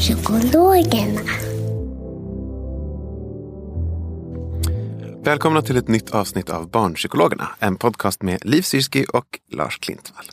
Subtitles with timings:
[0.00, 1.20] Barnpsykologerna.
[5.24, 7.48] Välkomna till ett nytt avsnitt av Barnpsykologerna.
[7.58, 10.24] En podcast med Liv Syrski och Lars Klintvall.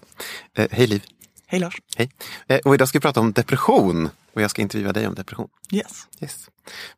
[0.57, 1.03] Eh, hej Liv!
[1.47, 1.77] Hej Lars.
[1.97, 2.11] Hej!
[2.47, 4.09] Eh, och idag ska vi prata om depression.
[4.33, 5.49] Och jag ska intervjua dig om depression.
[5.71, 6.07] Yes.
[6.21, 6.49] Yes.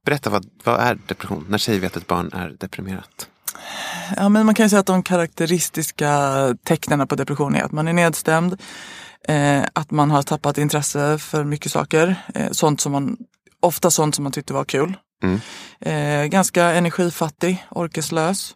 [0.05, 1.45] Berätta, vad, vad är depression?
[1.49, 3.27] När säger vi att ett barn är deprimerat?
[4.17, 7.87] Ja, men man kan ju säga att de karaktäristiska tecknen på depression är att man
[7.87, 8.61] är nedstämd,
[9.27, 13.17] eh, att man har tappat intresse för mycket saker, eh, sånt som man,
[13.61, 14.93] ofta sånt som man tyckte var kul.
[15.23, 15.39] Mm.
[15.81, 18.55] Eh, ganska energifattig, orkeslös.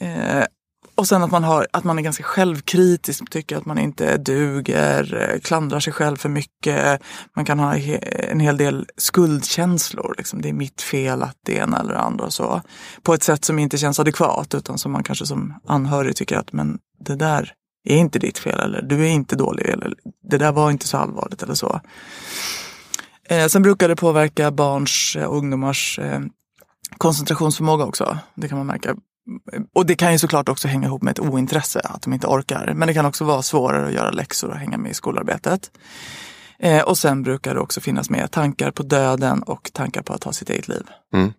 [0.00, 0.44] Eh,
[0.94, 5.30] och sen att man, har, att man är ganska självkritisk, tycker att man inte duger,
[5.34, 7.02] eh, klandrar sig själv för mycket.
[7.36, 10.14] Man kan ha he- en hel del skuldkänslor.
[10.18, 10.42] Liksom.
[10.42, 12.62] Det är mitt fel att det ena eller det andra så.
[13.02, 16.52] På ett sätt som inte känns adekvat utan som man kanske som anhörig tycker att
[16.52, 17.52] men det där
[17.92, 19.94] är inte ditt fel eller du är inte dålig eller
[20.30, 21.80] det där var inte så allvarligt eller så.
[23.28, 26.20] Eh, sen brukar det påverka barns eh, och ungdomars eh,
[26.98, 28.18] koncentrationsförmåga också.
[28.34, 28.96] Det kan man märka.
[29.74, 32.72] Och det kan ju såklart också hänga ihop med ett ointresse, att de inte orkar.
[32.74, 35.70] Men det kan också vara svårare att göra läxor och hänga med i skolarbetet.
[36.58, 40.20] Eh, och sen brukar det också finnas med tankar på döden och tankar på att
[40.20, 40.86] ta sitt eget liv.
[41.14, 41.32] Mm.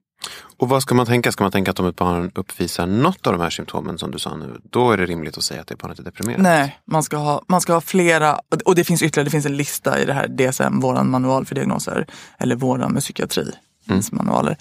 [0.57, 1.31] Och vad ska man tänka?
[1.31, 4.19] Ska man tänka att om ett barn uppvisar något av de här symptomen som du
[4.19, 6.41] sa nu, då är det rimligt att säga att det barnet är deprimerat?
[6.41, 9.57] Nej, man ska ha, man ska ha flera, och det finns ytterligare, det finns en
[9.57, 12.07] lista i det här DSM, våran manual för diagnoser,
[12.37, 13.51] eller våran med psykiatri.
[13.89, 14.03] Mm.
[14.11, 14.57] manualer.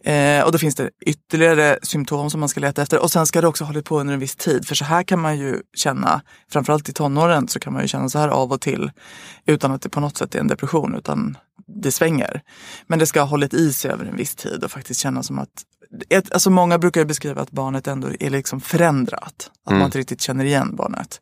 [0.00, 3.02] Eh, och då finns det ytterligare symptom som man ska leta efter.
[3.02, 4.66] Och sen ska det också hålla på under en viss tid.
[4.66, 6.22] För så här kan man ju känna,
[6.52, 8.90] framförallt i tonåren, så kan man ju känna så här av och till.
[9.46, 12.42] Utan att det på något sätt är en depression, utan det svänger.
[12.86, 15.38] Men det ska ha hållit i sig över en viss tid och faktiskt känna som
[15.38, 15.64] att
[16.08, 19.50] ett, alltså många brukar beskriva att barnet ändå är liksom förändrat.
[19.66, 21.20] Att man inte riktigt känner igen barnet.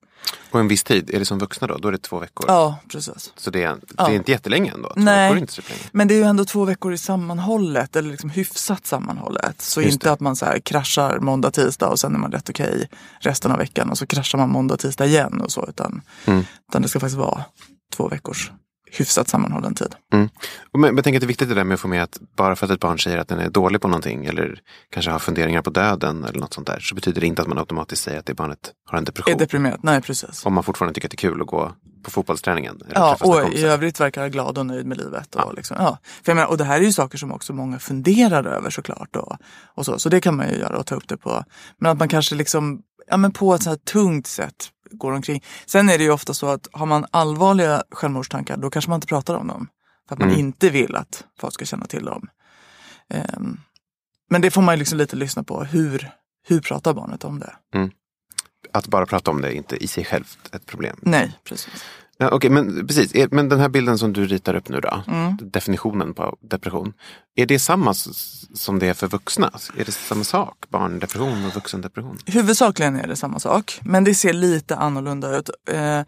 [0.50, 1.78] Och en viss tid, är det som vuxna då?
[1.78, 2.44] Då är det två veckor?
[2.48, 3.32] Ja, precis.
[3.36, 4.08] Så det är, det Ja.
[4.10, 4.88] är inte jättelänge ändå?
[4.88, 5.38] Två Nej.
[5.38, 5.80] inte så länge.
[5.92, 9.60] Men det är ju ändå två veckor i sammanhållet, eller liksom hyfsat sammanhållet.
[9.62, 10.12] Så Just inte det.
[10.12, 12.88] att man så här kraschar måndag, tisdag och sen är man rätt okej
[13.20, 15.66] resten av veckan och så kraschar man måndag, tisdag igen och så.
[15.68, 16.44] Utan, Mm.
[16.70, 17.44] utan det ska faktiskt vara
[17.96, 18.50] två veckors
[18.90, 19.94] hyfsat sammanhållen tid.
[20.12, 20.28] Mm.
[20.72, 22.56] Men jag tänker att det är viktigt det där med att få med att bara
[22.56, 25.62] för att ett barn säger att den är dålig på någonting eller kanske har funderingar
[25.62, 28.26] på döden eller något sånt där så betyder det inte att man automatiskt säger att
[28.26, 29.34] det barnet har en depression.
[29.34, 29.82] Är deprimerat?
[29.82, 30.46] Nej, precis.
[30.46, 32.82] Om man fortfarande tycker att det är kul att gå på fotbollsträningen.
[32.94, 35.34] Ja, och i övrigt verkar glad och nöjd med livet.
[35.34, 35.98] Och, liksom, ja.
[36.22, 39.16] För jag menar, och det här är ju saker som också många funderar över såklart.
[39.16, 39.36] Och,
[39.74, 39.98] och så.
[39.98, 41.44] så det kan man ju göra och ta upp det på.
[41.78, 45.44] Men att man kanske liksom, ja men på ett så här tungt sätt går omkring.
[45.66, 49.06] Sen är det ju ofta så att har man allvarliga självmordstankar då kanske man inte
[49.06, 49.68] pratar om dem.
[50.08, 50.40] För att man Mm.
[50.40, 52.28] inte vill att folk ska känna till dem.
[53.10, 53.60] Ehm,
[54.30, 55.64] men det får man ju liksom lite lyssna på.
[55.64, 56.10] Hur,
[56.48, 57.54] hur pratar barnet om det?
[58.72, 60.96] Att bara prata om det är inte i sig självt ett problem.
[61.02, 61.84] Nej, precis.
[62.22, 63.28] Ja, Okej, men precis.
[63.30, 65.36] Men den här bilden som du ritar upp nu då, Mm.
[65.42, 66.92] definitionen på depression.
[67.36, 67.94] Är det samma
[68.54, 69.50] som det är för vuxna?
[69.76, 70.54] Är det samma sak?
[70.68, 72.18] Barndepression och vuxendepression?
[72.26, 75.50] Huvudsakligen är det samma sak, men det ser lite annorlunda ut.
[75.70, 76.02] Eh,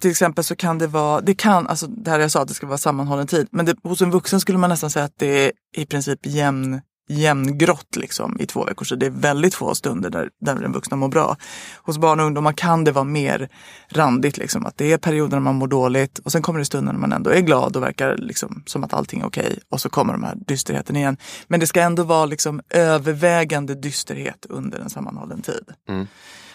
[0.00, 2.54] till exempel så kan det vara, det kan, alltså det här jag sa att det
[2.54, 5.46] ska vara sammanhållen tid, men det, hos en vuxen skulle man nästan säga att det
[5.46, 6.80] är i princip jämn,
[7.12, 8.84] jämngrått liksom i två veckor.
[8.84, 11.36] Så det är väldigt få stunder där, där den vuxna mår bra.
[11.82, 13.48] Hos barn och ungdomar kan det vara mer
[13.88, 16.92] randigt, liksom, att det är perioder när man mår dåligt och sen kommer det stunder
[16.92, 19.58] när man ändå är glad och verkar liksom, som att allting är okej.
[19.68, 21.16] Och så kommer de här dysterheten igen.
[21.46, 25.64] Men det ska ändå vara liksom övervägande dysterhet under en sammanhållen tid.
[25.88, 26.06] Mm.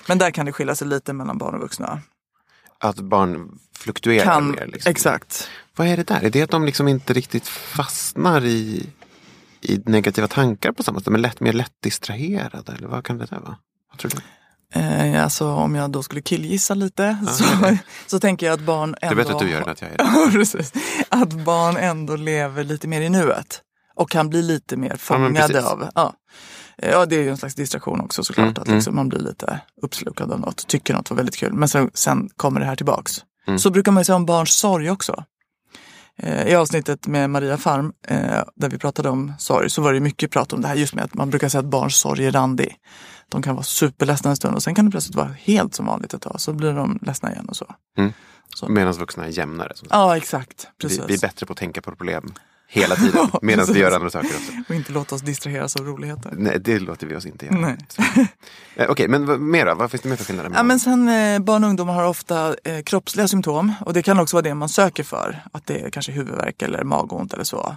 [0.07, 2.01] Men där kan det skilja sig lite mellan barn och vuxna.
[2.79, 4.67] Att barn fluktuerar Kan, mer?
[4.67, 4.89] Liksom.
[4.89, 5.49] Exakt.
[5.75, 6.23] Vad är det där?
[6.23, 8.89] Är det att de liksom inte riktigt fastnar i,
[9.61, 11.09] i negativa tankar på samma sätt?
[11.09, 12.71] Men lätt, mer lätt distraherade?
[12.71, 13.57] Eller vad kan det där vara?
[13.91, 14.17] Vad tror du?
[14.73, 17.43] Eh, alltså om jag då skulle killgissa lite så,
[18.07, 19.15] så tänker jag att barn ändå...
[19.15, 19.97] bättre att du gör det att jag gör
[20.57, 20.71] det.
[21.09, 21.21] Ja.
[21.21, 23.61] Att barn ändå lever lite mer i nuet.
[23.95, 25.63] Och kan bli lite mer fångade precis.
[25.65, 25.89] av...
[25.95, 26.13] Ja.
[26.77, 28.57] ja, det är ju en slags distraktion också såklart.
[28.57, 30.67] Mm, att liksom man blir lite uppslukad av något.
[30.67, 31.53] Tycker något var väldigt kul.
[31.53, 33.23] Men sen, sen kommer det här tillbaks.
[33.47, 33.59] Mm.
[33.59, 35.23] Så brukar man ju säga om barns sorg också.
[36.17, 39.99] Eh, I avsnittet med Maria Farm, eh, där vi pratade om sorg, så var det
[39.99, 42.31] mycket prat om det här just med att man brukar säga att barns sorg är
[42.31, 42.75] randig.
[43.29, 46.13] De kan vara superledsna en stund och sen kan det plötsligt vara helt som vanligt
[46.13, 46.41] ett tag.
[46.41, 47.65] Så blir de ledsna igen och så.
[48.55, 48.67] Så.
[48.67, 49.73] Medan vuxna är jämnare.
[49.89, 50.67] Ja, exakt.
[50.77, 51.03] vi, Precis.
[51.07, 52.33] vi är bättre på att tänka på problem
[52.67, 53.11] hela tiden.
[53.33, 54.51] Ja, medan vi gör andra saker också.
[54.69, 56.33] Och inte låta oss distraheras av roligheter.
[56.37, 57.77] Nej, det låter vi oss inte göra.
[58.75, 59.75] Eh, Okej, men vad, mera?
[59.75, 60.51] Vad finns det mer för skillnader?
[60.55, 64.19] Ja, men sen, eh, barn och ungdomar har ofta eh, kroppsliga symptom och det kan
[64.19, 65.43] också vara det man söker för.
[65.51, 67.75] Att det är kanske huvudvärk eller magont eller så.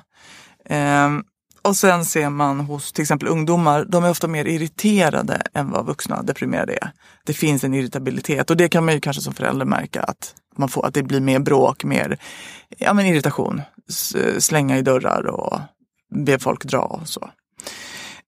[0.69, 1.23] Ehm,
[1.63, 5.87] och sen ser man hos till exempel ungdomar, de är ofta mer irriterade än vad
[5.87, 6.93] vuxna deprimerade är.
[7.25, 10.69] Det finns en irritabilitet och det kan man ju kanske som förälder märka att, man
[10.69, 12.19] får, att det blir mer bråk, mer
[12.79, 13.62] ja, men irritation.
[14.38, 15.61] Slänga i dörrar och
[16.14, 17.31] be folk dra och så.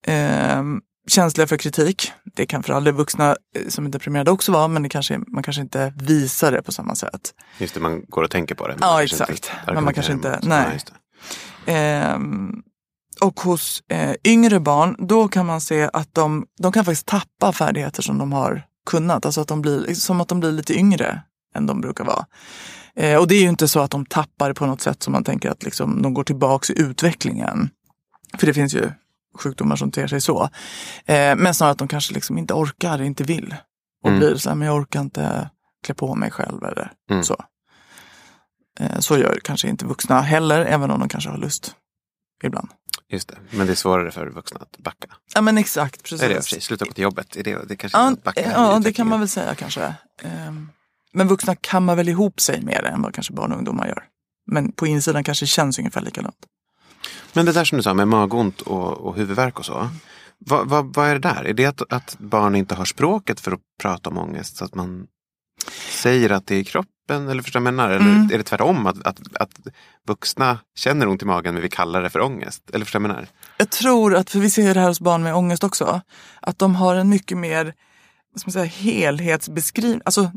[0.06, 2.12] Ehm, känsliga för kritik.
[2.34, 5.42] Det kan för alla vuxna eh, som är deprimerade också vara, men det kanske, man
[5.42, 7.34] kanske inte visar det på samma sätt.
[7.58, 8.76] Just det, man går och tänker på det.
[8.80, 9.30] Ja, exakt.
[9.30, 10.78] Inte, Men man kanske inte- nej.
[11.66, 12.62] Ehm,
[13.20, 17.52] och hos eh, yngre barn, då kan man se att de, de kan faktiskt tappa
[17.52, 19.26] färdigheter som de har kunnat.
[19.26, 21.22] Alltså att de blir, som att de blir lite yngre
[21.54, 22.26] än de brukar vara.
[22.96, 25.25] Eh, och det är ju inte så att de tappar på något sätt som man
[25.25, 27.70] tänker att liksom, de går tillbaks i utvecklingen.
[28.38, 28.90] För det finns ju
[29.38, 30.43] sjukdomar som ter sig så.
[31.06, 33.54] Eh, men snarare att de kanske liksom inte orkar, inte vill.
[34.02, 34.20] Och Mm.
[34.20, 35.50] blir så här, men jag orkar inte
[35.87, 37.25] klä på mig själv eller Mm.
[37.25, 37.44] så.
[38.81, 41.75] Eh, så gör kanske inte vuxna heller, även om de kanske har lust
[42.44, 42.69] ibland.
[43.08, 43.37] Just det.
[43.50, 45.06] Men det är svårare för vuxna att backa.
[45.34, 46.22] Ja men exakt, precis.
[46.22, 46.43] Är det?
[46.43, 47.37] Sluta gå till jobbet?
[47.37, 49.55] Är det, det kanske Ja, är att backa i ja det kan man väl säga
[49.55, 49.94] kanske.
[50.22, 50.69] Ehm,
[51.14, 54.05] Men vuxna kammar väl ihop sig mer än vad kanske barn och ungdomar gör.
[54.50, 56.37] Men på insidan kanske känns ungefär likadant.
[57.32, 59.88] Men det där som du sa med magont och, och huvudvärk och så.
[60.38, 61.44] Vad, vad, vad är det där?
[61.44, 64.56] Är det att, att barn inte har språket för att prata om ångest?
[64.56, 65.06] Så att man
[65.91, 67.29] säger att det är i kroppen?
[67.29, 67.91] Eller förstår jag menar?
[67.91, 68.31] Eller Mm.
[68.32, 68.87] är det tvärtom?
[68.87, 69.50] Att, att, att
[70.08, 72.70] vuxna känner ont i magen men vi kallar det för ångest?
[72.73, 73.26] Eller förstår jag menar?
[73.56, 76.00] Jag tror att, för vi ser det här hos barn med ångest också,
[76.41, 77.75] att de har en mycket mer
[78.32, 80.00] vad ska man säga, helhetsbeskrivning.
[80.05, 80.32] Alltså,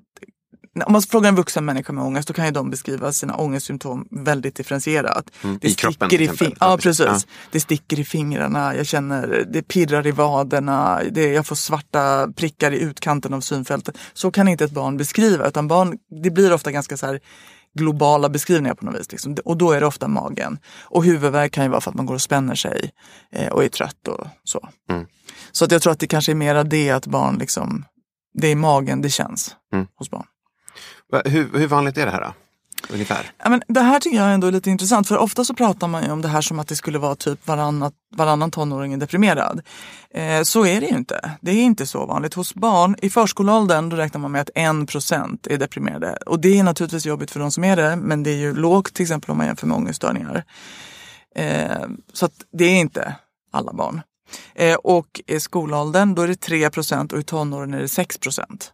[0.86, 4.08] om man frågar en vuxen människa med ångest då kan ju de beskriva sina ångestsymptom
[4.12, 5.32] väldigt differentierat.
[5.44, 6.58] Mm, Det i kroppen sticker till exempel.
[6.60, 7.06] ja, precis.
[7.06, 7.20] Ja.
[7.52, 12.72] Det sticker i fingrarna, jag känner det pirrar i vaderna, det, jag får svarta prickar
[12.72, 13.98] i utkanten av synfältet.
[14.14, 17.20] Så kan inte ett barn beskriva, utan barn, det blir ofta ganska så här
[17.78, 19.12] globala beskrivningar på något vis.
[19.12, 19.38] Liksom.
[19.46, 20.58] Och då är det ofta magen.
[20.84, 22.92] Och huvudvärk kan ju vara för att man går och spänner sig
[23.32, 24.70] eh, och är trött och så.
[24.92, 25.06] Mm.
[25.52, 27.86] Så att jag tror att det kanske är mera det att barn liksom,
[28.42, 29.88] det är magen det känns Mm.
[29.96, 30.26] hos barn.
[31.26, 32.34] Hur, hur vanligt är det här då?
[32.90, 33.32] Ungefär?
[33.44, 36.04] Ja, men det här tycker jag ändå är lite intressant för ofta så pratar man
[36.04, 39.62] ju om det här som att det skulle vara typ varannat, varannan tonåring är deprimerad.
[40.10, 41.32] Eh, så är det ju inte.
[41.42, 42.34] Det är inte så vanligt.
[42.34, 46.18] Hos barn i förskoleåldern då räknar man med att en procent är deprimerade.
[46.26, 48.94] Och det är naturligtvis jobbigt för de som är det men det är ju lågt
[48.94, 50.44] till exempel om man jämför med ångeststörningar.
[51.36, 53.16] Eh, så att det är inte
[53.52, 54.02] alla barn.
[54.56, 58.18] Eh, och i skolåldern då är det 3 procent och i tonåren är det 6
[58.18, 58.72] procent.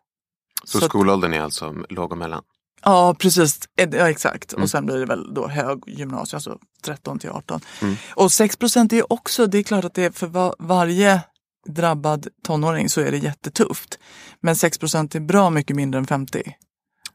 [0.63, 2.43] Så, Så skolåldern är alltså låg och mellan?
[2.83, 3.59] Ja, precis.
[3.75, 4.53] Ja, exakt.
[4.53, 4.63] Mm.
[4.63, 7.61] Och sen blir det väl då hög gymnasium, alltså 13 till 18.
[7.81, 7.95] Mm.
[8.15, 11.21] Och 6 procent är också, det är klart att det är för va- varje
[11.67, 13.99] drabbad tonåring så är det jättetufft.
[14.41, 16.43] Men 6 procent är bra mycket mindre än 50.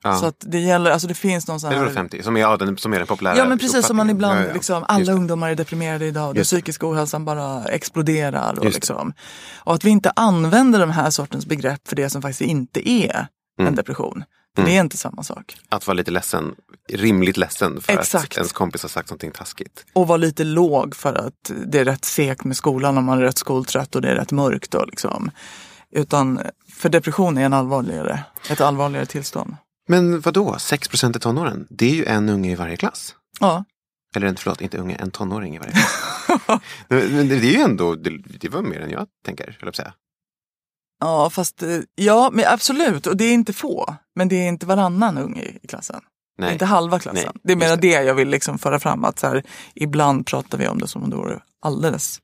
[0.03, 0.17] Ja.
[0.19, 1.79] Så att det gäller, alltså det finns någon sån här...
[1.79, 2.23] vadå 50?
[2.23, 4.47] Som är, ja, den, som är den populära Ja men precis som man ibland, Ja,
[4.47, 6.29] ja, liksom, alla ungdomar är deprimerade idag.
[6.35, 6.57] Den Just det.
[6.57, 8.59] psykiska ohälsan bara exploderar.
[8.59, 9.13] Och, liksom.
[9.57, 13.27] och att vi inte använder de här sortens begrepp för det som faktiskt inte är
[13.59, 13.69] Mm.
[13.69, 14.25] en depression.
[14.55, 14.71] För Mm.
[14.73, 15.57] det är inte samma sak.
[15.69, 16.55] Att vara lite ledsen,
[16.93, 18.25] rimligt ledsen för Exakt.
[18.33, 19.85] att ens kompis har sagt någonting taskigt.
[19.93, 23.23] och vara lite låg för att det är rätt segt med skolan om man är
[23.23, 24.71] rätt skoltrött och det är rätt mörkt.
[24.71, 25.31] Då, liksom.
[25.93, 26.41] Utan
[26.75, 29.57] för depression är en allvarligare, ett allvarligare tillstånd.
[29.87, 30.59] Men vad då?
[30.59, 31.67] 6 procent i tonåren?
[31.71, 33.15] Det är ju en unge i varje klass.
[33.41, 33.65] Ja,
[34.15, 35.95] Eller en- förlåt, inte unge, en tonåring i varje klass.
[36.89, 39.95] men, det är ju ändå, det, det var mer än jag tänker, höll jag säga.
[41.01, 43.07] ja fast eh, ja, men absolut.
[43.07, 43.97] Och det är inte få.
[44.15, 46.01] Men det är inte varannan unge i klassen.
[46.39, 46.53] Det Nej.
[46.53, 47.31] inte halva klassen.
[47.35, 47.89] Nej, det är mer just det.
[47.89, 49.05] jag vill liksom föra fram.
[49.05, 49.43] Att så här,
[49.75, 52.21] ibland pratar vi om det som om det vore alldeles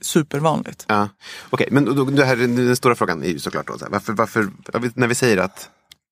[0.00, 0.84] supervanligt.
[0.88, 1.08] Ja.
[1.50, 4.12] Okej, men då, det här, den stora frågan är ju såklart då, så här, varför,
[4.12, 4.50] varför,
[4.94, 5.70] när vi säger att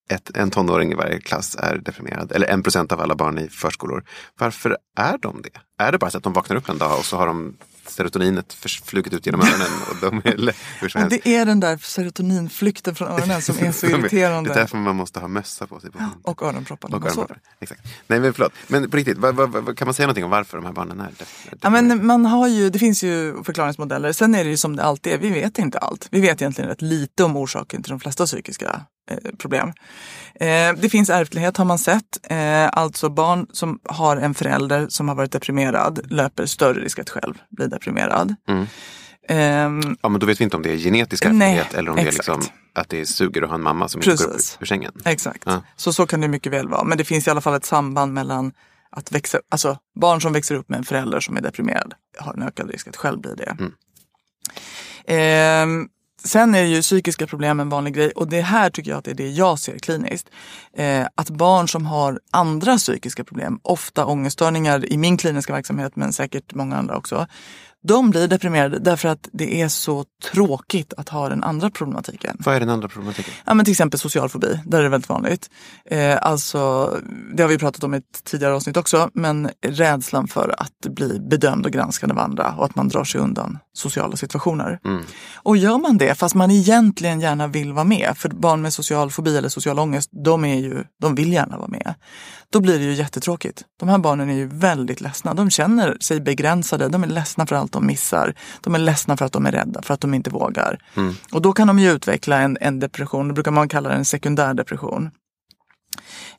[0.09, 3.49] ett, en tonåring i varje klass är deprimerad, eller en procent av alla barn i
[3.49, 4.03] förskolor,
[4.39, 5.83] varför är de det?
[5.83, 7.57] Är det bara så att de vaknar upp en dag och så har de
[7.87, 9.67] serotoninet flugit ut genom öronen.
[9.89, 10.55] Och de är,
[11.03, 14.49] Och det är den där serotoninflykten från öronen som är så irriterande.
[14.49, 15.91] Det är därför man måste ha mössa på sig.
[15.91, 17.39] På Och öronproppar när och man sover.
[17.59, 17.81] Exakt.
[18.07, 18.53] Nej men förlåt.
[18.67, 20.99] Men på riktigt, vad, vad, vad, kan man säga någonting om varför de här barnen
[20.99, 21.25] är det?
[21.61, 24.11] Ja, men man har ju, det finns ju förklaringsmodeller.
[24.11, 26.07] Sen är det ju som det alltid är, vi vet inte allt.
[26.11, 28.81] Vi vet egentligen rätt lite om orsaken till de flesta psykiska
[29.37, 29.73] problem.
[30.39, 32.19] Eh, det finns ärftlighet har man sett.
[32.29, 37.09] Eh, alltså barn som har en förälder som har varit deprimerad löper större risk att
[37.09, 38.35] själv bli deprimerad.
[38.47, 38.65] Mm.
[39.27, 42.01] Ehm, Ja men då vet vi inte om det är genetisk ärftlighet eller om det
[42.01, 42.27] är exakt.
[42.27, 44.57] liksom att det suger att ha en mamma som inte går upp Precis.
[44.61, 44.91] ur sängen.
[45.05, 45.43] Exakt.
[45.45, 45.61] Ja.
[45.75, 46.83] Så så kan det mycket väl vara.
[46.83, 48.51] Men det finns i alla fall ett samband mellan
[48.91, 52.43] att växa, alltså barn som växer upp med en förälder som är deprimerad har en
[52.43, 53.57] ökad risk att själv bli det.
[53.59, 53.71] Mm.
[55.07, 55.87] Ehm,
[56.25, 59.11] sen är ju psykiska problem en vanlig grej och det här tycker jag att det
[59.11, 60.29] är det jag ser kliniskt.
[60.77, 66.13] Eh, att barn som har andra psykiska problem, ofta ångeststörningar i min kliniska verksamhet men
[66.13, 67.27] säkert många andra också.
[67.87, 72.37] De blir deprimerade därför att det är så tråkigt att ha den andra problematiken.
[72.39, 73.33] Vad är den andra problematiken?
[73.45, 75.49] Ja, men till exempel social fobi, där är det väldigt vanligt.
[75.85, 76.91] Eh, alltså,
[77.35, 81.19] det har vi pratat om i ett tidigare avsnitt också, men rädslan för att bli
[81.19, 84.79] bedömd och granskad av andra och att man drar sig undan sociala situationer.
[85.35, 89.11] Och gör man det, fast man egentligen gärna vill vara med, för barn med social
[89.11, 91.93] fobi eller social ångest, de, är ju, de vill gärna vara med.
[92.49, 93.63] Då blir det ju jättetråkigt.
[93.79, 95.33] De här barnen är ju väldigt ledsna.
[95.33, 98.33] De känner sig begränsade, de är ledsna för allt de missar.
[98.61, 100.79] De är ledsna för att de är rädda, för att de inte vågar.
[101.31, 104.05] Och då kan de ju utveckla en, en depression, det brukar man kalla det en
[104.05, 105.11] sekundär depression.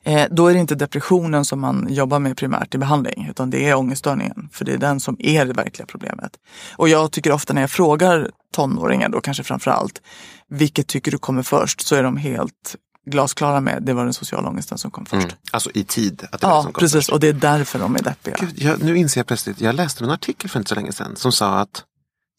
[0.03, 3.69] Eh, då är det inte depressionen som man jobbar med primärt i behandling, utan det
[3.69, 4.49] är ångeststörningen.
[4.51, 6.31] För det är den som är det verkliga problemet.
[6.75, 10.01] Och jag tycker ofta när jag frågar tonåringar, då kanske framför allt,
[10.49, 11.81] vilket tycker du kommer först?
[11.81, 12.75] Så är de helt
[13.11, 15.23] glasklara med, det var den sociala ångesten som kom först.
[15.25, 15.35] Mm.
[15.51, 16.23] Alltså i tid.
[16.31, 16.91] Att det Ja, precis.
[16.93, 17.09] först.
[17.09, 18.35] Och det är därför de är deppiga.
[18.39, 21.15] Gud, jag, nu inser jag plötsligt, jag läste en artikel för inte så länge sedan
[21.15, 21.83] som sa att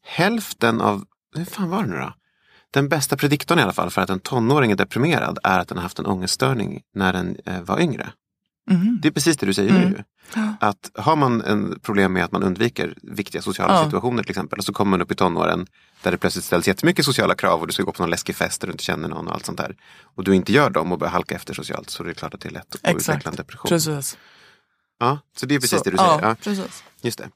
[0.06, 1.04] hälften av,
[1.36, 2.12] hur fan var det nu då?
[2.70, 5.78] Den bästa prediktorn i alla fall för att en tonåring är deprimerad är att den
[5.78, 8.10] har haft en ångeststörning när den eh, var yngre.
[8.70, 8.98] Mhm.
[9.02, 9.90] Det är precis det du säger Mm.
[9.90, 10.04] nu.
[10.60, 13.84] Att har man en problem med att man undviker viktiga sociala Ja.
[13.84, 15.66] situationer till exempel och så kommer man upp i tonåren
[16.02, 18.60] där det plötsligt ställs jättemycket sociala krav och du ska gå på någon läskig fest
[18.60, 19.76] där du inte känner någon och allt sånt där.
[20.16, 22.40] Och du inte gör dem och börjar halka efter socialt så är det klart att
[22.40, 23.00] det är lätt att Exakt.
[23.00, 23.68] utveckla en depression.
[23.68, 24.18] Precis.
[25.00, 26.20] Ja, så det är precis Så, det du säger.
[26.22, 26.82] Ja, precis.
[27.02, 27.28] Just det.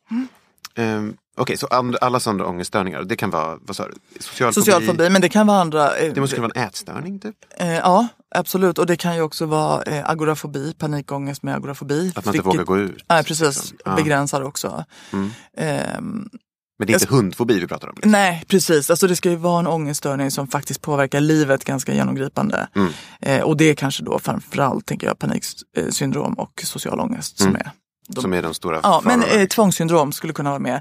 [0.83, 3.95] Um, Okej, så and, alla sådana ångeststörningar, det kan vara, vad sa du?
[4.21, 5.97] Social, Social fobi, men det kan vara andra.
[5.97, 7.37] eh, Det måste kunna vara en ätstörning typ?
[7.57, 8.79] Eh, ja, absolut.
[8.79, 12.13] Och det kan ju också vara eh, agorafobi, panikångest med agorafobi.
[12.17, 13.05] Att man inte vågar gå ut?
[13.09, 13.75] Nej, precis.
[13.85, 13.95] Ja.
[13.97, 14.85] Begränsar också.
[15.13, 15.31] Mm.
[16.83, 17.95] Men det är inte hundfobi vi pratar om?
[17.97, 18.13] Liksom.
[18.13, 18.91] nej, precis.
[18.91, 22.69] Alltså det ska ju vara en ångeststörning som faktiskt påverkar livet ganska genomgripande.
[22.77, 22.93] Mm.
[23.21, 27.61] Eh, och det är kanske då framförallt, tänker jag, paniksyndrom och social ångest som Mm.
[27.61, 27.71] är.
[28.09, 29.41] De, Som är de stora ja, men farorna.
[29.43, 30.81] eh, tvångssyndrom skulle kunna vara med.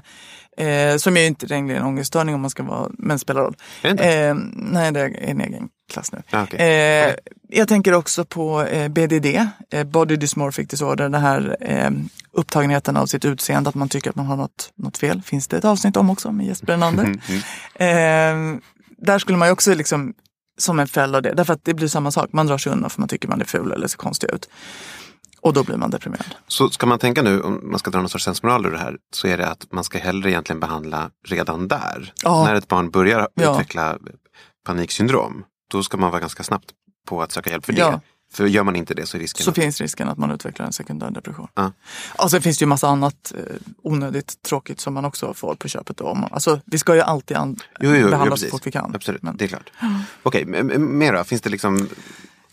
[0.56, 3.56] Eh, som är ju inte längre en ångeststörning om man ska vara, men spelar roll.
[3.82, 4.28] Är?
[4.28, 6.22] Eh, nej, det är en egen klass nu.
[6.30, 6.60] Ja, okej.
[6.60, 7.14] Eh,
[7.48, 9.26] jag tänker också på eh, BDD,
[9.70, 11.90] eh, Body Dysmorphic Disorder, den här eh,
[12.32, 15.22] upptagenheten av sitt utseende, att man tycker att man har något, något fel.
[15.22, 17.14] Finns det ett avsnitt om också med Jesper Enander.
[17.74, 18.60] Mm,
[18.98, 20.14] där skulle man ju också liksom,
[20.58, 22.90] som en följd av det, därför att det blir samma sak, man drar sig undan
[22.90, 24.48] för man tycker man är ful eller ser konstig ut.
[25.42, 26.34] Och då blir man deprimerad.
[26.48, 28.96] Så ska man tänka nu, om man ska dra någon sorts sensmoral ur det här,
[29.14, 32.12] så är det att man ska hellre egentligen behandla redan där.
[32.22, 32.44] Ja.
[32.44, 33.52] När ett barn börjar Ja.
[33.52, 33.98] utveckla
[34.66, 36.66] paniksyndrom, då ska man vara ganska snabbt
[37.08, 37.78] på att söka hjälp för det.
[37.80, 38.00] Ja.
[38.32, 39.56] För gör man inte det så är risken Så att...
[39.56, 41.48] finns risken att man utvecklar en sekundär depression.
[41.54, 41.72] Ja.
[42.18, 43.42] Och sen finns det ju massa annat eh,
[43.82, 45.96] onödigt tråkigt som man också får på köpet.
[45.96, 46.28] Då.
[46.30, 48.50] Alltså, vi ska ju alltid an- Jo, jo, jo, behandla så precis.
[48.50, 48.94] fort vi kan.
[48.94, 49.70] Absolut, Men- det är klart.
[50.22, 51.24] Okej, m- m- mer då?
[51.24, 51.88] Finns det liksom...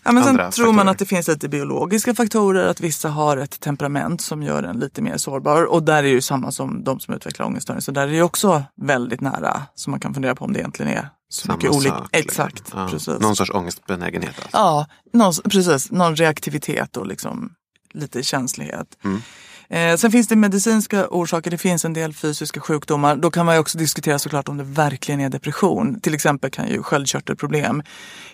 [0.09, 0.91] Ja, men sen tror man faktorer?
[0.91, 5.01] att det finns lite biologiska faktorer, att vissa har ett temperament som gör en lite
[5.01, 5.63] mer sårbar.
[5.63, 7.81] Och där är ju samma som de som utvecklar ångeststörning.
[7.81, 9.61] Så där är det ju också väldigt nära.
[9.75, 11.95] Så man kan fundera på om det egentligen är så Samma mycket olika.
[11.95, 12.79] sak, Exakt, liksom.
[12.79, 13.19] Ja, precis.
[13.19, 14.57] Någon sorts ångestbenägenhet alltså.
[14.57, 15.91] Ja, någon, precis.
[15.91, 17.53] Någon reaktivitet och liksom
[17.93, 18.87] lite känslighet.
[19.03, 19.21] Mm.
[19.69, 23.15] Eh, sen finns det medicinska orsaker, det finns en del fysiska sjukdomar.
[23.15, 25.99] Då kan man ju också diskutera såklart om det verkligen är depression.
[25.99, 27.83] Till exempel kan ju sköldkörtelproblem,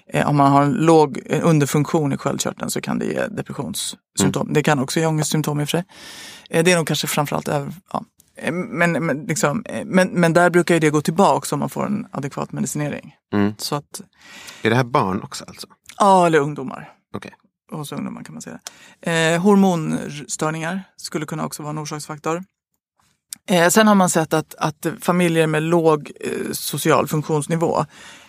[0.07, 4.41] eh, om man har en låg en underfunktion i sköldkörteln så kan det ge depressionssymptom.
[4.41, 4.53] Mm.
[4.53, 5.85] Det kan också ge ångestsymptom i och för sig.
[6.49, 8.03] Eh, det är nog kanske framförallt över, ja.
[8.37, 11.69] Eh, Men, men, liksom, eh, men, men där brukar ju det gå tillbaka om man
[11.69, 13.15] får en adekvat medicinering.
[13.33, 13.53] Mm.
[13.57, 14.01] Så att,
[14.61, 15.67] Är det här barn också alltså?
[15.99, 17.31] ja, eller ungdomar Okej
[17.71, 18.59] hos ungdomar kan man säga.
[19.01, 22.43] Eh, hormonstörningar skulle kunna också vara en orsaksfaktor.
[23.49, 27.85] Eh, sen har man sett att, att familjer med låg eh, social funktionsnivå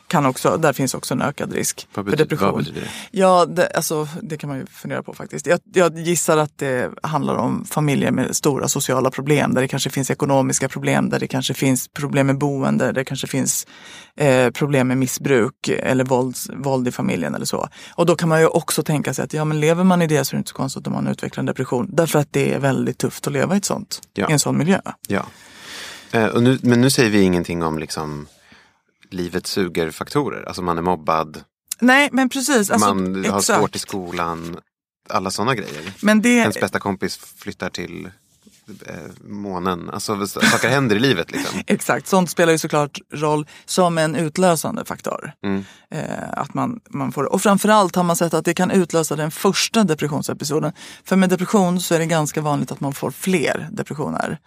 [0.08, 2.58] kan också, där finns också en ökad risk Vad, för betyder, depression.
[2.58, 2.88] betyder det?
[3.10, 5.46] Ja, det, alltså, det kan man ju fundera på faktiskt.
[5.46, 9.90] Jag, jag gissar att det handlar om familjer med stora sociala problem där det kanske
[9.90, 13.66] finns ekonomiska problem, där det kanske finns problem med boende, där det kanske finns
[14.16, 17.68] eh, problem med missbruk eller våld, våld i familjen eller så.
[17.94, 20.24] Och då kan man ju också tänka sig att ja, men lever man i det
[20.24, 21.88] så är det inte så konstigt om man utvecklar en depression.
[21.92, 24.28] Därför att det är väldigt tufft att leva i, ett sånt, Ja.
[24.28, 24.80] i en sån miljö.
[25.08, 25.26] Ja.
[26.12, 28.26] Eh, och nu, men nu säger vi ingenting om liksom
[29.16, 30.44] livet suger faktorer.
[30.48, 31.44] Alltså man är mobbad,
[31.80, 32.70] Nej, men precis.
[32.70, 33.58] Alltså, man har exakt.
[33.60, 34.60] svårt i skolan.
[35.08, 35.92] Alla sådana grejer.
[36.02, 38.10] Men det, Ens bästa kompis flyttar till
[39.20, 39.90] månen.
[39.90, 41.60] Alltså saker händer i livet liksom.
[41.66, 45.32] Exakt, sånt spelar ju såklart roll som en utlösande faktor.
[45.44, 45.64] Mm.
[45.90, 49.30] Eh, att man, man får, och framförallt har man sett att det kan utlösa den
[49.30, 50.72] första depressionsepisoden.
[51.04, 54.38] För med depression så är det ganska vanligt att man får fler depressioner.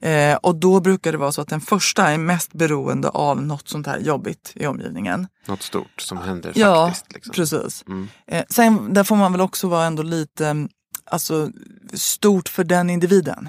[0.00, 3.68] Eh, och då brukar det vara så att den första är mest beroende av något
[3.68, 5.26] sånt här jobbigt i omgivningen.
[5.46, 7.14] Något stort som händer Ja, faktiskt.
[7.14, 7.32] Liksom.
[7.34, 7.84] precis.
[7.88, 8.08] Mm.
[8.26, 10.68] Eh, sen där får man väl också vara ändå lite
[11.10, 11.50] alltså,
[11.92, 13.48] stort för den individen.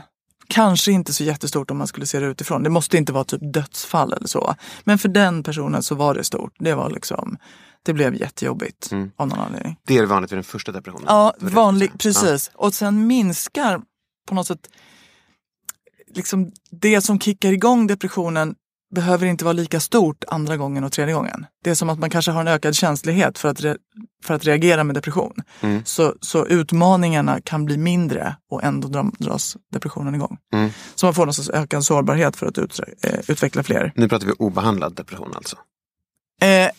[0.52, 2.64] Kanske inte så jättestort om man skulle se det utifrån.
[2.64, 4.56] Det måste inte vara typ dödsfall eller så.
[4.84, 6.54] Men för den personen så var det stort.
[6.60, 7.38] Det var liksom,
[7.84, 9.12] det blev jättejobbigt Mm.
[9.16, 9.76] av någon anledning.
[9.88, 11.06] Det är vanligt vid den första depressionen.
[11.08, 12.52] Ja, vanlig, precis.
[12.54, 13.82] Och sen minskar
[14.28, 14.68] på något sätt,
[16.16, 18.56] liksom det som kickar igång depressionen
[18.92, 21.46] behöver inte vara lika stort andra gången och tredje gången.
[21.64, 23.76] Det är som att man kanske har en ökad känslighet för att, re,
[24.24, 25.34] för att reagera med depression.
[25.62, 25.82] Mm.
[25.86, 30.38] Så, så utmaningarna kan bli mindre och ändå dra, dras depressionen igång.
[30.54, 30.70] Mm.
[30.96, 33.92] Så man får någon sorts ökad sårbarhet för att ut, eh, utveckla fler.
[33.96, 35.56] Nu pratar vi obehandlad depression alltså.
[36.42, 36.70] Eh,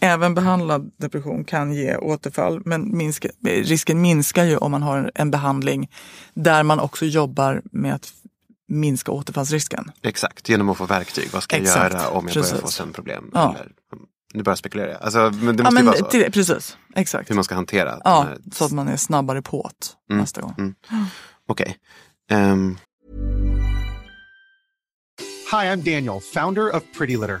[0.00, 5.30] även behandlad depression kan ge återfall men minska, risken minskar ju om man har en
[5.30, 5.90] behandling
[6.34, 8.12] där man också jobbar med att
[8.70, 9.92] minska återfallsrisken.
[10.02, 11.28] Exakt, genom att få verktyg.
[11.32, 12.60] Vad ska jag Exakt, göra om jag börjar precis.
[12.60, 13.30] få sömnproblem?
[13.34, 13.54] Ja.
[13.54, 13.68] Eller,
[14.34, 14.96] nu börjar jag spekulera.
[14.96, 16.04] Alltså, men det Ja, måste ju men, vara så.
[16.04, 17.30] till, precis, exakt.
[17.30, 20.40] Hur man ska hantera Ja, här- så att man är snabbare på det Mm, nästa
[20.40, 20.54] gång.
[20.58, 20.74] mm.
[21.48, 21.76] Okej.
[22.30, 22.78] Ehm,
[25.52, 27.40] Hi, I'm Daniel, founder of Pretty Litter.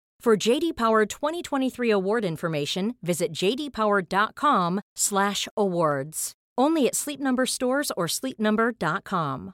[0.23, 6.31] For JD Power 2023 award information, visit jdpower.com/awards.
[6.61, 9.51] Only at Sleep Number stores or sleepnumber.com.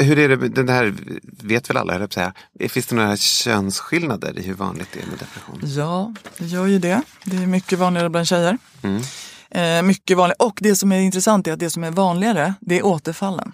[0.00, 0.94] hur är det, med- den här
[1.42, 2.32] vet väl alla, höll säga.
[2.68, 5.60] Finns det några könsskillnader i hur vanligt det är med depression?
[5.64, 7.02] Ja, det gör ju det.
[7.24, 8.58] Det är mycket vanligare bland tjejer.
[8.82, 9.02] Mm.
[9.50, 10.36] Eh, mycket vanligare.
[10.46, 13.52] Och det som är intressant är att det som är vanligare, det är återfallen.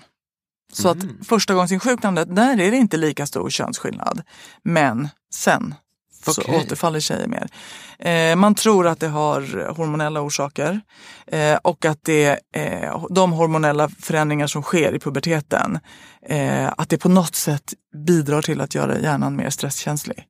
[0.72, 4.22] Så att förstagångsinsjuknandet, där är det inte lika stor könsskillnad.
[4.64, 5.74] Men sen
[6.26, 7.48] så återfaller tjejer mer.
[7.98, 10.80] Eh, man tror att det har hormonella orsaker
[11.26, 15.78] eh, och att det, eh, de hormonella förändringar som sker i puberteten,
[16.28, 17.74] eh, att det på något sätt
[18.06, 20.24] bidrar till att göra hjärnan mer stresskänslig.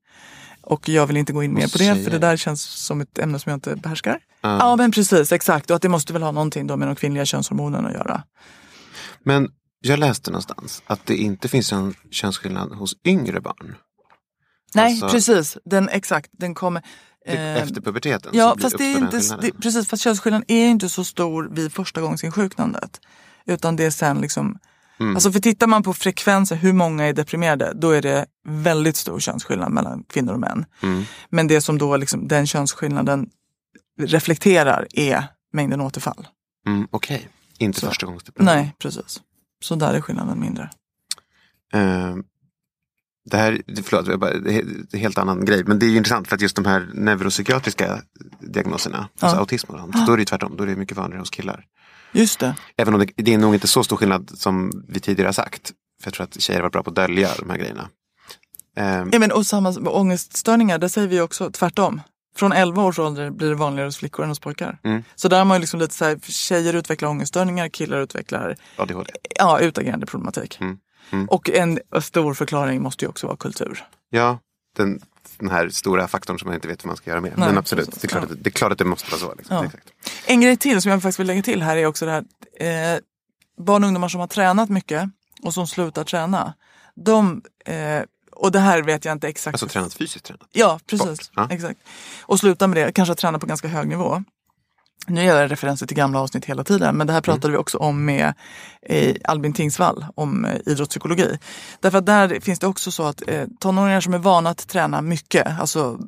[0.63, 3.19] Och jag vill inte gå in mer på det, för det där känns som ett
[3.19, 4.19] ämne som jag inte behärskar.
[4.41, 5.71] Ja, men precis, exakt.
[5.71, 8.23] Och att det måste väl ha någonting då med de kvinnliga könshormonerna att göra.
[9.23, 9.49] Men
[9.83, 13.75] jag läste någonstans att det inte finns en könsskillnad hos yngre barn.
[14.75, 15.59] Nej, Alltså- precis.
[15.65, 16.83] Den, exakt, den kommer...
[17.27, 18.31] Eh, efter puberteten.
[18.35, 23.01] Ja, fast det är inte, det, precis, fast könsskillnaden är inte så stor vid förstagångsinsjuknandet.
[23.47, 24.59] Utan det är sen liksom,
[25.01, 25.15] Mm.
[25.17, 29.21] alltså för tittar man på frekvensen, hur många är deprimerade, då är det väldigt stor
[29.21, 30.65] könsskillnad mellan kvinnor och män.
[30.83, 31.05] Mm.
[31.31, 33.29] Men det som då liksom, den könsskillnaden
[34.01, 36.27] reflekterar är mängden återfall.
[36.67, 37.87] Mm, Okej, inte Så.
[37.87, 38.47] första gångsdepression.
[38.55, 39.21] Nej, precis.
[39.63, 40.71] Så där är skillnaden mindre.
[41.73, 42.17] Eh,
[43.31, 44.61] det här, förlåt, jag bara, det är
[44.93, 45.65] en helt annan grej.
[45.65, 48.03] Men det är ju intressant för att just de här neuropsykiatriska
[48.41, 49.41] diagnoserna, alltså Ja.
[49.41, 50.57] autism och sånt, då är det tvärtom.
[50.57, 51.65] Då är det mycket vanligare hos killar.
[52.13, 52.55] Just det.
[52.77, 55.73] Även om det, det är nog inte så stor skillnad som vi tidigare har sagt.
[56.03, 57.89] För jag tror att tjejer var bra på att dölja de här grejerna.
[58.77, 62.01] Eh, Ja, men, och samma med ångeststörningar, där säger vi också tvärtom.
[62.37, 64.79] Från 11 års ålder blir det vanligare hos flickor än hos pojkar.
[64.85, 65.05] Mm.
[65.15, 69.13] Så där har man ju liksom lite så här, tjejer utvecklar ångeststörningar, killar utvecklar ADHD.
[69.39, 70.59] ja, utagerande problematik.
[70.61, 70.79] Mm.
[71.11, 71.29] Mm.
[71.29, 73.85] Och en stor förklaring måste ju också vara kultur.
[74.11, 74.39] Ja,
[74.77, 75.01] den,
[75.39, 77.33] den här stora faktorn som man inte vet vad man ska göra med.
[77.37, 78.01] Nej, Men absolut, precis.
[78.03, 78.33] det är, klart Ja.
[78.35, 79.35] att, det är klart att det måste vara så.
[79.35, 79.57] Liksom.
[79.57, 79.65] Ja.
[79.65, 79.89] Exakt.
[80.27, 82.95] En grej till som jag faktiskt vill lägga till här är också det här.
[82.95, 82.99] Eh,
[83.65, 85.09] barn och ungdomar som har tränat mycket
[85.43, 86.55] och som slutar träna.
[86.95, 89.55] De, eh, och det här vet jag inte exakt.
[89.55, 90.49] Alltså tränat fysiskt tränat.
[90.53, 91.31] Ja, precis.
[91.35, 91.49] Ja.
[91.51, 91.81] Exakt.
[92.23, 94.25] Och sluta med det, kanske träna på ganska hög nivå.
[95.07, 97.79] Nu gör jag referenser till gamla avsnitt hela tiden, men det här pratade vi också
[97.79, 98.35] om med
[98.83, 101.39] eh, Albin Tingsvall om eh, idrottspsykologi.
[101.81, 105.03] Därför att där finns det också så att eh, tonåringar som är vana att träna
[105.03, 105.99] mycket, alltså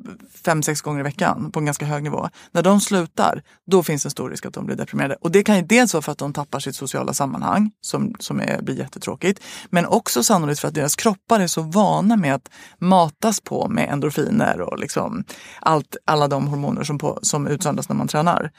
[0.45, 2.29] fem, sex gånger i veckan på en ganska hög nivå.
[2.51, 5.15] När de slutar, då finns en stor risk att de blir deprimerade.
[5.21, 8.39] Och det kan ju dels vara för att de tappar sitt sociala sammanhang, som, som
[8.39, 9.43] är, blir jättetråkigt.
[9.69, 13.89] Men också sannolikt för att deras kroppar är så vana med att matas på med
[13.89, 15.23] endorfiner och liksom
[15.61, 18.51] allt, alla de hormoner som, på, som utsöndras när man tränar.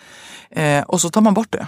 [0.51, 1.67] Eh, och så tar man bort det.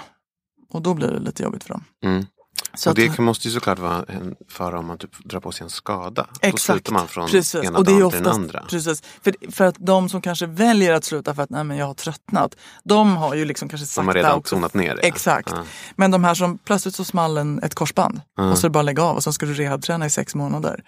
[0.71, 1.85] Och då blir det lite jobbigt för dem.
[2.05, 2.27] Mm.
[2.75, 5.53] Så och det att- måste ju såklart vara en fara om man typ drar på
[5.53, 6.27] sig en skada.
[6.33, 6.63] Då Exakt.
[6.63, 7.65] slutar man från precis.
[7.65, 8.65] ena och det är dagen till den andra.
[8.69, 9.03] Precis.
[9.23, 11.95] För, för att de som kanske väljer att sluta för att nej, men jag har
[11.95, 14.55] tröttnat, de har ju liksom kanske sakta De har redan också...
[14.55, 15.03] tonat ner det.
[15.03, 15.51] Exakt.
[15.57, 15.63] Ja.
[15.97, 18.51] Men de här som plötsligt så small en, ett korsband Ja.
[18.51, 20.35] och så är det bara att lägga av och sen ska du rehabträna i sex
[20.35, 20.83] månader.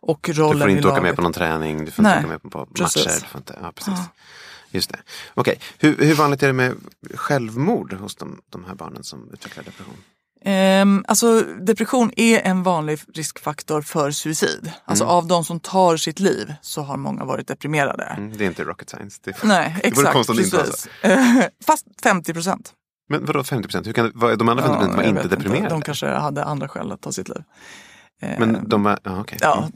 [0.00, 2.26] Och Du rollen får i inte åka med på någon träning, du får Nej, inte
[2.26, 3.20] åka med på matcher.
[3.20, 3.98] Du får inte, ja, precis.
[4.72, 4.98] Just det.
[5.34, 6.74] Okej, hur, hur vanligt är det med
[7.14, 9.94] självmord hos de, de här barnen som utvecklar depression?
[10.44, 14.72] Ehm, alltså depression är en vanlig riskfaktor för suicid.
[14.84, 15.16] Alltså Mm.
[15.16, 18.04] av de som tar sitt liv så har många varit deprimerade.
[18.04, 19.20] Mm, det är inte rocket science.
[19.24, 20.12] Det, Nej, det vore exakt.
[20.12, 20.88] konstigt inte var precis.
[21.02, 22.72] Eh, Fast 50 procent.
[23.08, 23.84] Men vadå 50 procent?
[24.38, 25.68] De andra 50 procent var jag inte deprimerade?
[25.68, 27.42] De kanske hade andra skäl att ta sitt liv.
[28.22, 29.38] Eh, Men de var, ja, okej.
[29.40, 29.68] Ja,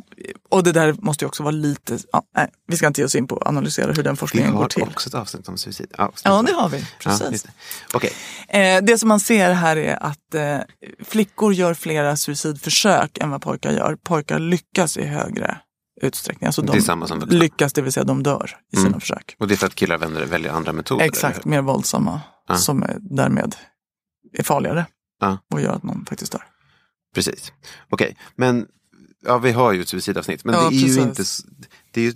[0.51, 3.15] och det där måste ju också vara lite, ja, nej, vi ska inte ge oss
[3.15, 4.83] in på att analysera hur den Vi forskningen går har till.
[4.83, 5.93] också ett avsnitt om suicid.
[5.99, 6.79] Ja, Ja, det har vi.
[6.79, 7.31] Ja, Precis.
[7.33, 7.53] just det.
[7.95, 8.11] Okej,
[8.49, 10.59] Eh, det som man ser här är att eh,
[11.05, 13.97] flickor gör flera suicidförsök än vad pojkar gör.
[14.05, 15.59] Pojkar lyckas i högre
[16.03, 16.47] utsträckning.
[16.47, 17.17] Alltså Det de är vuxna.
[17.29, 19.01] lyckas, det vill säga de dör i sina Mm.
[19.01, 19.37] försök.
[19.39, 21.05] och det är för att killar vänder, väljer andra metoder?
[21.05, 22.21] Exakt, mer våldsamma.
[22.49, 22.57] Ja.
[22.57, 23.57] Som är, därmed
[24.39, 24.87] är farligare.
[25.21, 25.39] Ja.
[25.55, 26.43] Och gör att man faktiskt dör.
[27.17, 27.53] Precis.
[27.91, 28.67] Okej, men
[29.25, 30.45] ja, vi har ju ett suicidavsnitt.
[30.45, 30.99] Men Ja, det är ju precis.
[30.99, 31.41] inte s-
[31.91, 32.13] det är ju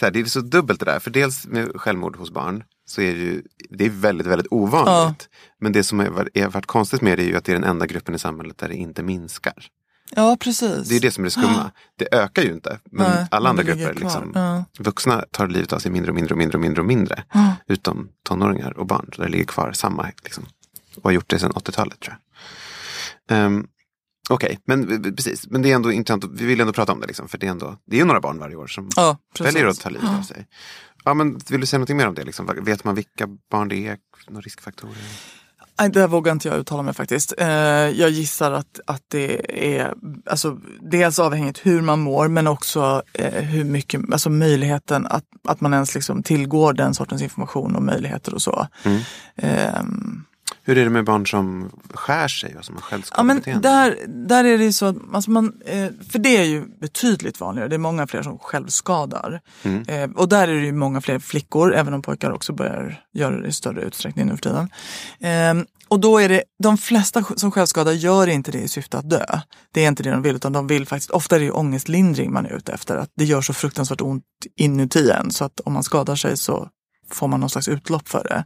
[0.00, 0.98] så, här, det är så dubbelt det där.
[0.98, 5.28] För dels med självmord hos barn så är det ju det är väldigt, väldigt ovanligt.
[5.60, 7.64] Men det som har är varit konstigt med det är ju att det är den
[7.70, 9.66] enda gruppen i samhället där det inte minskar.
[10.10, 10.88] Ja, precis.
[10.88, 11.70] Det är det som är det skumma.
[11.96, 12.78] Det ökar ju inte.
[12.90, 14.64] Men Nej, alla andra grupper, liksom, Ja.
[14.78, 17.24] vuxna tar livet av sig mindre och mindre och mindre och mindre och mindre.
[17.32, 17.54] Ja.
[17.66, 19.10] Utom tonåringar och barn.
[19.16, 20.10] Så det ligger kvar samma.
[20.24, 20.46] Liksom,
[20.96, 22.16] och har gjort det sedan 80-talet tror
[23.28, 23.46] jag.
[23.46, 23.66] Um,
[24.28, 25.46] Okej, men precis.
[25.50, 26.24] Men det är ändå intressant.
[26.32, 27.06] Vi vill ändå prata om det.
[27.06, 29.54] Liksom, för det är ändå det är några barn varje år som Ja, precis.
[29.54, 30.46] väljer att ta livet av sig.
[31.04, 32.24] Ja, men vill du säga något mer om det?
[32.24, 32.50] Liksom?
[32.62, 33.96] Vet man vilka barn det är?
[34.28, 34.94] Några riskfaktorer?
[35.80, 37.34] Nej, det vågar inte jag uttala mig faktiskt.
[37.38, 39.94] Eh, jag gissar att, att det är
[40.26, 45.60] alltså, dels avhängigt hur man mår men också eh, hur mycket, alltså möjligheten att, att
[45.60, 48.66] man ens liksom tillgår den sortens information och möjligheter och så.
[48.84, 49.00] Mm.
[49.36, 50.24] Ehm,
[50.62, 53.68] Hur är det med barn som skär sig och som har Ja, självskadebeteende?
[53.68, 57.40] där, där är det ju så att, alltså man, eh, för det är ju betydligt
[57.40, 57.68] vanligare.
[57.68, 59.40] Det är många fler som självskadar.
[59.62, 59.84] Mm.
[59.88, 63.40] Eh, och där är det ju många fler flickor, även om pojkar också börjar göra
[63.40, 64.70] det i större utsträckning nu för tiden.
[65.20, 69.10] Eh, och då är det, de flesta som självskadar gör inte det i syfte att
[69.10, 69.24] dö.
[69.72, 72.32] Det är inte det de vill, utan de vill faktiskt, ofta är det ju ångestlindring
[72.32, 72.96] man är ute efter.
[72.96, 74.24] Att det gör så fruktansvärt ont
[74.56, 76.68] inuti en, så att om man skadar sig så
[77.10, 78.44] får man någon slags utlopp för det.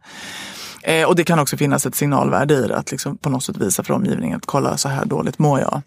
[0.82, 3.56] Eh, och det kan också finnas ett signalvärde i det, att liksom på något sätt
[3.56, 5.82] visa för omgivningen att kolla så här dåligt mår jag.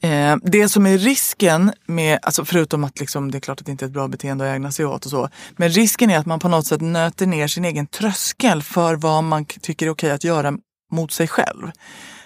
[0.00, 3.72] Eh, det som är risken med, alltså förutom att liksom, det är klart att det
[3.72, 6.26] inte är ett bra beteende att ägna sig åt och så, men risken är att
[6.26, 10.10] man på något sätt nöter ner sin egen tröskel för vad man tycker är okej
[10.10, 10.52] att göra
[10.92, 11.70] mot sig själv.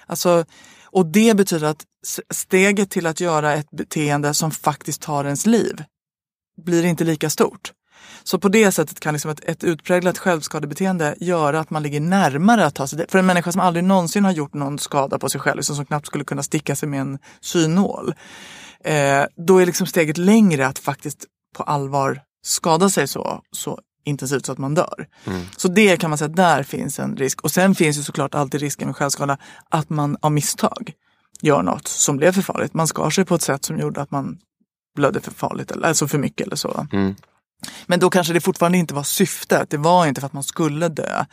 [0.06, 0.44] Alltså,
[0.84, 1.84] och det betyder att
[2.30, 5.84] steget till att göra ett beteende som faktiskt tar ens liv
[6.62, 7.72] blir inte lika stort.
[8.22, 12.66] Så på det sättet kan liksom ett, ett utpräglat självskadebeteende göra att man ligger närmare
[12.66, 13.06] att ta sig.
[13.08, 15.86] För en människa som aldrig någonsin har gjort någon skada på sig själv, liksom som
[15.86, 18.14] knappt skulle kunna sticka sig med en synål.
[18.84, 21.24] Eh, då är liksom steget längre att faktiskt
[21.56, 25.08] på allvar skada sig så, så intensivt så att man dör.
[25.56, 27.40] Så det kan man säga, där finns en risk.
[27.40, 29.38] Och sen finns ju såklart alltid risken med självskada
[29.70, 30.92] att man av misstag
[31.42, 32.74] gör något som blev för farligt.
[32.74, 34.38] Man skar sig på ett sätt som gjorde att man
[34.96, 36.86] blödde för farligt, eller alltså för mycket eller så.
[37.86, 39.70] Men då kanske det fortfarande inte var syftet.
[39.70, 41.24] Det var inte för att man skulle dö.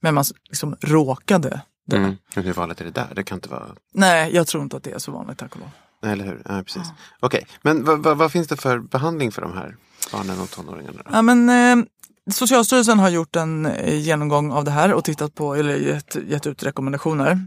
[0.00, 1.96] Men man liksom råkade dö.
[1.96, 2.16] Mm.
[2.34, 3.08] Hur vanligt är det där?
[3.14, 3.66] Det kan inte vara...
[3.92, 5.70] Nej, jag tror inte att det är så vanligt tack och lov.
[6.02, 6.42] Nej, eller hur?
[6.44, 6.92] Ja, precis.
[7.20, 9.76] Okej, men vad, vad, vad finns det för behandling för de här
[10.12, 11.02] barnen och tonåringarna?
[11.04, 11.10] Då?
[11.12, 11.84] Ja, men, eh,
[12.30, 16.46] Socialstyrelsen har gjort en eh, genomgång av det här och tittat på, eller gett, gett
[16.46, 17.46] ut rekommendationer.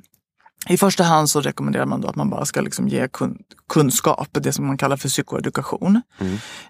[0.69, 3.38] I första hand så rekommenderar man då att man bara ska liksom ge kun,
[3.69, 6.02] kunskap, det som man kallar för psykoedukation.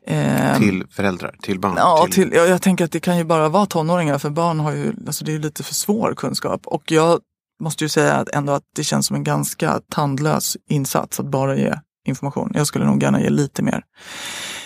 [0.07, 1.73] Eh, Till föräldrar, till barn?
[1.77, 4.71] Ja, till, ja, jag tänker att det kan ju bara vara tonåringar för barn har
[4.71, 6.61] ju, alltså det är lite för svår kunskap.
[6.65, 7.19] Och jag
[7.63, 11.55] måste ju säga att ändå att det känns som en ganska tandlös insats att bara
[11.57, 11.73] ge
[12.07, 12.51] information.
[12.53, 13.83] Jag skulle nog gärna ge lite mer.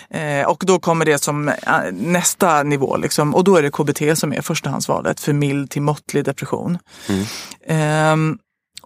[0.09, 1.53] Eh, och då kommer det som eh,
[1.91, 6.25] nästa nivå liksom, och då är det KBT som är förstahandsvalet för mild till måttlig
[6.25, 6.77] depression.
[7.67, 8.37] Ehm,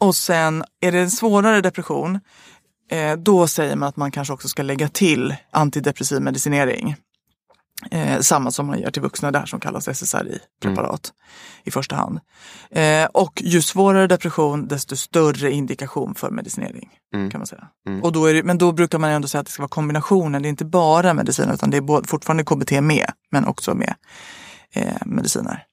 [0.02, 2.20] och sen är det en svårare depression,
[2.92, 6.96] eh, då säger man att man kanske också ska lägga till antidepressiv medicinering.
[7.92, 11.14] Eh, samma som man ger till vuxna där som kallas SSRI-preparat
[11.64, 12.20] i första hand.
[12.72, 16.90] Eh, och ju svårare depression desto större indikation för medicinering.
[17.32, 17.68] kan man säga.
[18.04, 20.42] Och då är det, men då brukar man ändå säga att det ska vara kombinationen.
[20.42, 23.94] Det är inte bara medicin utan det är både, fortfarande KBT med men också med
[24.74, 25.66] eh, mediciner.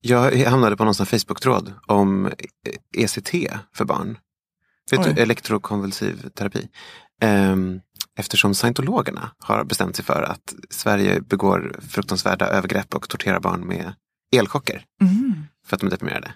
[0.00, 2.30] Jag hamnade på någon Facebook-tråd om
[2.96, 3.30] ECT
[3.74, 4.18] för barn.
[4.90, 5.12] Vet Oj.
[5.14, 6.68] du, elektrokonvulsiv terapi.
[7.22, 7.80] Ehm,
[8.18, 13.92] eftersom scientologerna har bestämt sig för att Sverige begår fruktansvärda övergrepp och torterar barn med
[14.36, 14.84] elchocker.
[15.66, 16.34] För att de är deprimerade.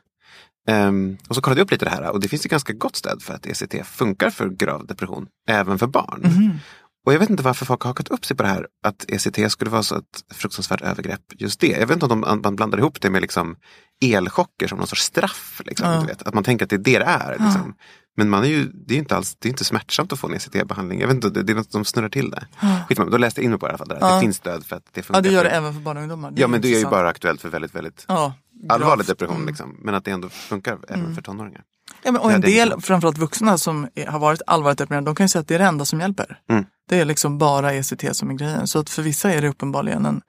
[0.68, 2.96] Ehm, och så kollade jag upp lite det här och det finns ju ganska gott
[2.96, 6.60] stöd för att ECT funkar för grav depression, även för barn.
[7.06, 9.52] Och jag vet inte varför folk har hakat upp sig på det här att ECT
[9.52, 11.66] skulle vara så ett fruktansvärt övergrepp just det.
[11.66, 13.56] Jag vet inte om de, man blandar ihop det med liksom
[14.04, 15.62] elchocker som någon sorts straff.
[15.64, 16.00] Liksom, Ja.
[16.00, 16.22] vet.
[16.22, 17.30] Att man tänker att det är det det är.
[17.30, 17.74] Liksom.
[18.16, 20.34] Men man är ju, det är inte alls det är inte smärtsamt att få en
[20.34, 21.00] ECT-behandling.
[21.00, 22.46] Jag vet inte, det, det är något som snurrar till det.
[22.88, 23.92] Skitsamma, då läste jag in mig på det i alla fall.
[23.92, 24.14] Att Ja.
[24.14, 25.18] det finns stöd för att det funkar.
[25.18, 26.32] Ja, det gör det för- även för barn och ungdomar.
[26.36, 28.34] Ja, men det är ju bara aktuellt för väldigt, väldigt ja,
[28.68, 29.36] allvarlig depression.
[29.36, 29.48] Mm.
[29.48, 29.76] Liksom.
[29.82, 31.62] Men att det ändå funkar även för tonåringar.
[32.02, 35.04] Ja, men, och Ja, en det del, framförallt vuxna som är, har varit allvarligt deprimerade,
[35.04, 36.38] de kan ju säga att det är det enda som hjälper.
[36.50, 36.64] Mm.
[36.90, 38.66] Det är liksom bara ECT som är grejen.
[38.66, 40.22] Så att för vissa är det uppenbarligen en,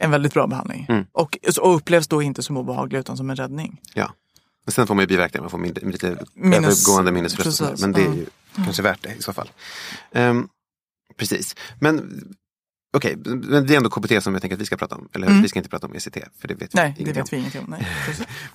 [0.00, 0.86] en väldigt bra behandling.
[0.88, 1.04] Mm.
[1.12, 3.80] Och, och upplevs då inte som obehaglig utan som en räddning.
[3.94, 4.12] Ja.
[4.64, 7.80] Men sen får man ju biverkningar, man får min, lite Minnes- övergående minnesförlust.
[7.80, 9.50] Men det är ju kanske värt det i så fall.
[10.12, 10.48] Ehm,
[11.16, 11.56] precis.
[11.80, 12.24] Men
[12.96, 15.08] okej, men det är ändå KBT som jag tänker att vi ska prata om.
[15.12, 15.42] Eller hur?
[15.42, 16.90] vi ska inte prata om ECT, för det vet vi Mm.
[16.90, 17.76] Nej, det ingenting vet vi ingenting om.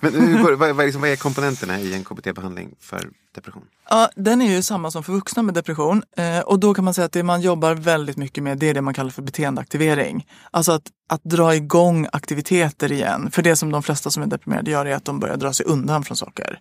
[0.00, 3.62] Men går, vad, vad, är liksom, vad är komponenterna i en KBT-behandling för depression?
[3.90, 6.02] Ja, den är ju samma som för vuxna med depression.
[6.16, 8.74] Eh, och då kan man säga att det man jobbar väldigt mycket med det är
[8.74, 10.26] det man kallar för beteendeaktivering.
[10.50, 13.30] Alltså att, att dra igång aktiviteter igen.
[13.30, 15.66] För det som de flesta som är deprimerade gör är att de börjar dra sig
[15.66, 16.60] undan från saker.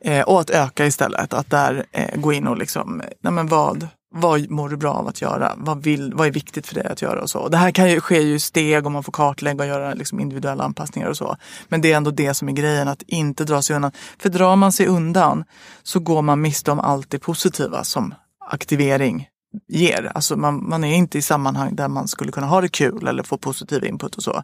[0.00, 1.32] Eh, och att öka istället.
[1.32, 5.08] Att där eh, gå in och liksom, nej men vad, vad mår du bra av
[5.08, 5.54] att göra?
[5.56, 7.22] Vad, vill, vad är viktigt för dig att göra?
[7.22, 7.38] och så.
[7.38, 10.20] Och det här kan ju ske i steg och man får kartlägga och göra liksom
[10.20, 11.36] individuella anpassningar och så.
[11.68, 13.92] Men det är ändå det som är grejen, att inte dra sig undan.
[14.18, 15.44] För drar man sig undan
[15.82, 18.14] så går man miste om allt det positiva som
[18.50, 19.28] aktivering
[19.68, 20.12] ger.
[20.14, 23.22] Alltså man, man är inte i sammanhang där man skulle kunna ha det kul eller
[23.22, 24.42] få positiv input och så.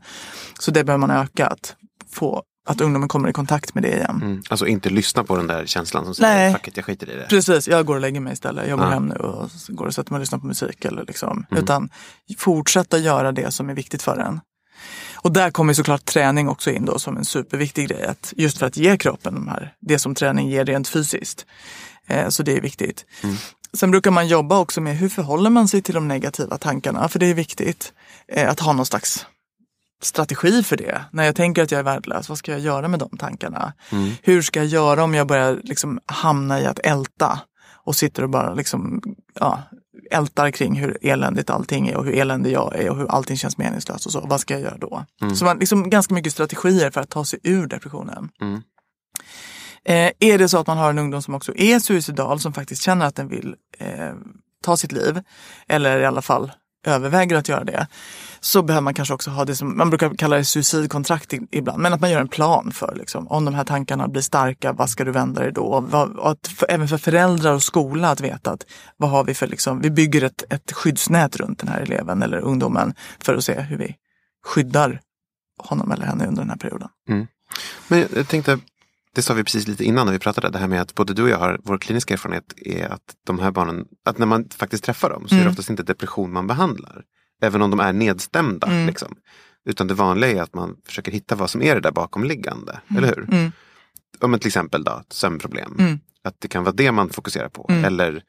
[0.60, 1.76] Så det behöver man öka, att,
[2.12, 4.20] få, att ungdomen kommer i kontakt med det igen.
[4.22, 4.42] Mm.
[4.50, 6.60] Alltså inte lyssna på den där känslan som säger Nej.
[6.66, 7.26] it, jag skiter i det.
[7.28, 8.68] Precis, jag går och lägger mig istället.
[8.68, 8.92] Jag går Ja.
[8.92, 10.84] hem nu och går och sätter mig och lyssnar på musik.
[10.84, 11.46] Eller liksom.
[11.50, 11.88] Utan
[12.38, 14.40] fortsätta göra det som är viktigt för en.
[15.14, 18.06] Och där kommer såklart träning också in då som en superviktig grej.
[18.06, 21.46] Att just för att ge kroppen de här, det som träning ger rent fysiskt.
[22.06, 23.04] Eh, så det är viktigt.
[23.74, 27.08] Sen brukar man jobba också med hur förhåller man sig till de negativa tankarna.
[27.08, 27.92] För det är viktigt
[28.28, 29.26] eh, att ha någon slags
[30.02, 31.04] strategi för det.
[31.12, 33.72] När jag tänker att jag är värdelös, vad ska jag göra med de tankarna?
[34.22, 37.40] Hur ska jag göra om jag börjar liksom hamna i att älta
[37.84, 39.02] och sitter och bara liksom,
[39.40, 39.62] ja,
[40.10, 43.58] ältar kring hur eländigt allting är och hur eländig jag är och hur allting känns
[43.58, 44.20] meningslöst och så.
[44.20, 45.04] Vad ska jag göra då?
[45.34, 48.30] Så man liksom ganska mycket strategier för att ta sig ur depressionen.
[49.84, 52.82] Eh, är det så att man har en ungdom som också är suicidal, som faktiskt
[52.82, 54.12] känner att den vill eh,
[54.62, 55.22] ta sitt liv,
[55.68, 56.52] eller i alla fall
[56.84, 57.86] överväger att göra det,
[58.40, 61.92] så behöver man kanske också ha det som, man brukar kalla det suicidkontrakt ibland, men
[61.92, 65.04] att man gör en plan för liksom, om de här tankarna blir starka, vad ska
[65.04, 65.80] du vända dig då?
[65.80, 68.66] Vad, och att för, även för föräldrar och skola att veta att
[68.96, 72.38] vad har vi för, liksom, vi bygger ett, ett skyddsnät runt den här eleven eller
[72.38, 73.96] ungdomen för att se hur vi
[74.44, 75.00] skyddar
[75.58, 76.88] honom eller henne under den här perioden.
[77.08, 77.26] Mm.
[77.88, 78.58] Men jag tänkte,
[79.14, 81.22] det sa vi precis lite innan när vi pratade, det här med att både du
[81.22, 84.84] och jag har, vår kliniska erfarenhet är att de här barnen, att när man faktiskt
[84.84, 85.50] träffar dem så är det Mm.
[85.50, 87.02] oftast inte depression man behandlar.
[87.42, 88.66] Även om de är nedstämda.
[88.66, 88.86] Mm.
[88.86, 89.16] Liksom.
[89.64, 92.80] Utan det vanliga är att man försöker hitta vad som är det där bakomliggande.
[92.96, 93.28] Eller hur?
[93.32, 93.52] Mm.
[94.20, 95.76] Om till exempel då, sömnproblem.
[95.78, 95.98] Mm.
[96.24, 97.66] Att det kan vara det man fokuserar på.
[97.68, 97.84] Mm.
[97.84, 98.22] Eller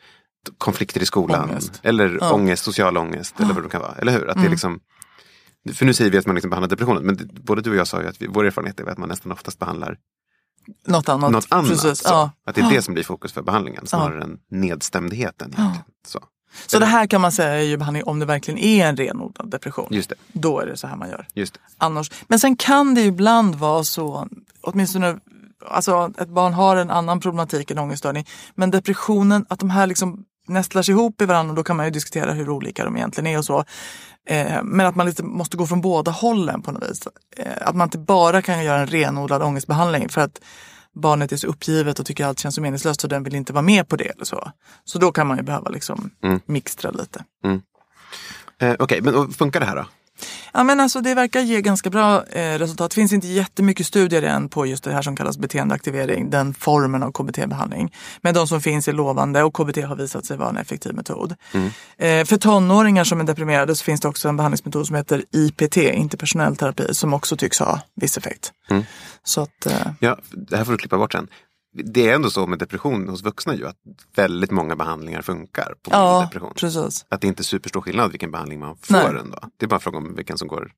[0.58, 1.50] konflikter i skolan.
[1.50, 1.80] Ångest.
[1.84, 2.34] Eller Ja.
[2.34, 3.40] ångest, social ångest.
[3.40, 3.96] Eller vad det kan vara.
[3.96, 4.28] Eller hur?
[4.30, 4.52] Att det är Mm.
[4.52, 4.80] liksom,
[5.74, 7.04] för nu säger vi att man liksom behandlar depressionen.
[7.06, 9.32] Men både du och jag sa ju att vi, vår erfarenhet är att man nästan
[9.32, 9.98] oftast behandlar
[10.88, 11.32] Något annat.
[11.32, 11.70] något annat.
[11.70, 12.00] Precis.
[12.00, 12.10] Så.
[12.10, 12.32] Ja.
[12.46, 15.54] Att det är det som blir fokus för behandlingen snarare än nedstämdheten.
[15.58, 15.64] Ja.
[15.64, 15.86] egentligen.
[16.08, 16.20] Så.
[16.68, 19.52] Så det här kan man säga är ju behandling om det verkligen är en renodlad
[19.52, 19.88] depression.
[19.92, 20.16] Just det.
[20.34, 21.28] Då är det så här man gör.
[21.34, 21.60] Just det.
[21.78, 22.12] Annars.
[22.28, 24.28] Men sen kan det ju ibland vara så,
[24.62, 25.20] åtminstone
[25.70, 28.28] alltså ett barn har en annan problematik än ångeststörning.
[28.56, 31.86] Men depressionen, att de här liksom nästlar sig ihop i varandra och då kan man
[31.86, 33.64] ju diskutera hur olika de egentligen är och så.
[34.30, 37.08] Eh, men att man lite måste gå från båda hållen på något vis.
[37.38, 40.42] Eh, att man inte bara kan göra en renodlad ångestbehandling för att
[40.94, 43.62] barnet är så uppgivet och tycker allt känns så meningslöst så den vill inte vara
[43.62, 44.06] med på det.
[44.10, 44.52] eller Så
[44.86, 46.40] Så då kan man ju behöva liksom Mm.
[46.46, 47.24] mixtra lite.
[48.62, 49.86] Eh, Okej, men och funkar det här då?
[50.54, 52.92] Ja, men alltså, det verkar ge ganska bra eh, resultat.
[52.92, 57.04] Det finns inte jättemycket studier än på just det här som kallas beteendeaktivering, den formen
[57.04, 57.94] av KBT-behandling.
[58.22, 61.36] Men de som finns är lovande och KBT har visat sig vara en effektiv metod.
[61.98, 65.78] Eh, för tonåringar som är deprimerade så finns det också en behandlingsmetod som heter IPT,
[65.78, 68.52] interpersonell terapi, som också tycks ha viss effekt.
[69.24, 71.28] Så att, eh, Ja, det här får du klippa bort sen.
[71.84, 73.78] Det är ändå så med depression hos vuxna ju att
[74.16, 76.54] väldigt många behandlingar funkar på ja, depression.
[76.56, 77.06] precis.
[77.10, 79.20] Att det inte är superstor skillnad vilken behandling man får Nej.
[79.20, 79.40] ändå.
[79.58, 80.72] Det är bara fråga om vilken som går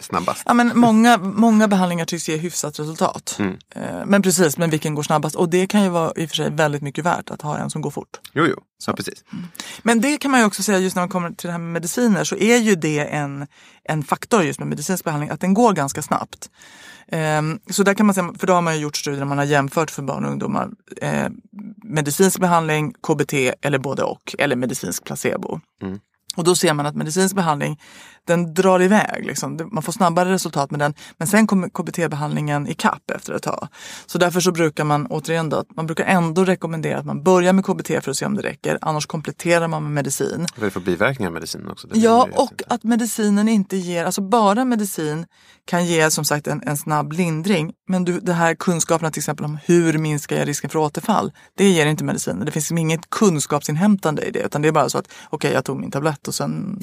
[0.00, 0.42] snabbast.
[0.46, 3.36] Ja, men många, många behandlingar tycks ge hyfsat resultat.
[3.38, 3.56] Mm.
[3.74, 5.36] Eh, men precis, men vilken går snabbast?
[5.36, 7.70] Och det kan ju vara i och för sig väldigt mycket värt att ha en
[7.70, 8.20] som går fort.
[8.32, 9.24] Jo, jo, så precis.
[9.82, 11.72] Men det kan man ju också säga just när man kommer till det här med
[11.72, 13.46] mediciner så är ju det en,
[13.84, 16.50] en faktor just med medicinsk behandling att den går ganska snabbt.
[17.08, 19.38] Ehm, så där kan man säga, för då har man ju gjort studier där man
[19.38, 20.70] har jämfört för barn och ungdomar
[21.00, 21.28] eh,
[21.84, 25.60] medicinsk behandling, KBT eller både och eller medicinsk placebo.
[25.82, 25.98] Mm.
[26.36, 27.80] Och då ser man att medicinsk behandling
[28.26, 29.26] den drar iväg.
[29.26, 29.68] Liksom.
[29.72, 30.94] Man får snabbare resultat med den.
[31.18, 33.68] Men sen kommer KBT-behandlingen i kapp efter ett tag.
[34.06, 37.52] Så därför så brukar man återigen då, att man brukar ändå rekommendera att man börjar
[37.52, 38.78] med KBT för att se om det räcker.
[38.80, 40.46] Annars kompletterar man med medicin.
[40.56, 41.88] Vad är det för biverkningar av medicinen också?
[41.92, 42.64] Ja, och inte.
[42.68, 45.26] att medicinen inte ger, alltså bara medicin
[45.64, 47.72] kan ge som sagt en, en snabb lindring.
[47.88, 51.68] Men du, det här kunskaperna till exempel om hur minskar jag risken för återfall, det
[51.68, 52.44] ger inte medicinen.
[52.46, 55.64] Det finns liksom inget kunskapsinhämtande i det utan det är bara så att okej, jag
[55.64, 56.78] tog min tablett och sen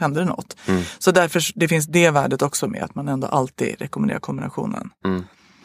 [0.00, 0.56] hände det något.
[0.66, 0.82] Mm.
[0.98, 4.90] Så därför det finns det värdet också med att man ändå alltid rekommenderar kombinationen.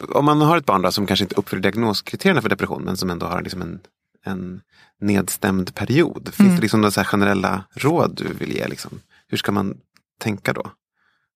[0.08, 3.10] Om man har ett barn då, som kanske inte uppfyller diagnoskriterierna för depression men som
[3.10, 3.78] ändå har liksom en,
[4.24, 4.60] en
[5.00, 6.24] nedstämd period.
[6.24, 6.54] Finns Mm.
[6.56, 8.68] det liksom några generella råd du vill ge?
[8.68, 9.00] Liksom?
[9.28, 9.74] Hur ska man
[10.20, 10.70] tänka då?